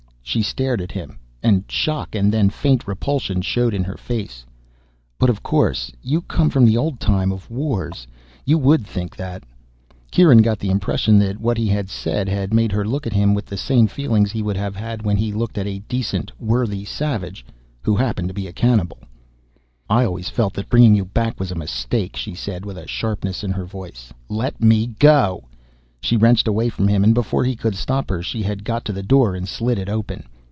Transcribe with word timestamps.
She 0.23 0.43
stared 0.43 0.79
at 0.79 0.93
him, 0.93 1.19
and 1.43 1.69
shock 1.69 2.15
and 2.15 2.31
then 2.31 2.49
faint 2.51 2.87
repulsion 2.87 3.41
showed 3.41 3.73
in 3.73 3.83
her 3.83 3.97
face. 3.97 4.45
"But 5.19 5.29
of 5.29 5.43
course, 5.43 5.91
you 6.01 6.21
come 6.21 6.49
from 6.49 6.63
the 6.63 6.77
old 6.77 7.01
time 7.01 7.33
of 7.33 7.51
wars, 7.51 8.07
you 8.45 8.57
would 8.57 8.87
think 8.87 9.13
that" 9.17 9.43
Kieran 10.11 10.41
got 10.41 10.57
the 10.57 10.69
impression 10.69 11.19
that 11.19 11.41
what 11.41 11.57
he 11.57 11.67
had 11.67 11.89
said 11.89 12.29
had 12.29 12.53
made 12.53 12.71
her 12.71 12.85
look 12.87 13.05
at 13.05 13.11
him 13.11 13.33
with 13.33 13.45
the 13.45 13.57
same 13.57 13.87
feelings 13.87 14.31
he 14.31 14.41
would 14.41 14.55
have 14.55 14.73
had 14.77 15.01
when 15.01 15.17
he 15.17 15.33
looked 15.33 15.57
at 15.57 15.67
a 15.67 15.79
decent, 15.89 16.31
worthy 16.39 16.85
savage 16.85 17.45
who 17.81 17.97
happened 17.97 18.29
to 18.29 18.33
be 18.33 18.47
a 18.47 18.53
cannibal. 18.53 18.99
"I 19.89 20.05
always 20.05 20.29
felt 20.29 20.53
that 20.53 20.69
bringing 20.69 20.95
you 20.95 21.03
back 21.03 21.41
was 21.41 21.51
a 21.51 21.55
mistake," 21.55 22.15
she 22.15 22.35
said, 22.35 22.63
with 22.63 22.77
a 22.77 22.87
sharpness 22.87 23.43
in 23.43 23.51
her 23.51 23.65
voice. 23.65 24.13
"Let 24.29 24.61
me 24.61 24.87
go." 24.97 25.43
She 26.03 26.17
wrenched 26.17 26.47
away 26.47 26.69
from 26.69 26.87
him 26.87 27.03
and 27.03 27.13
before 27.13 27.43
he 27.45 27.55
could 27.55 27.75
stop 27.75 28.09
her 28.09 28.23
she 28.23 28.41
had 28.41 28.63
got 28.63 28.85
to 28.85 28.91
the 28.91 29.03
door 29.03 29.35
and 29.35 29.47
slid 29.47 29.77
it 29.77 29.87
open. 29.87 30.23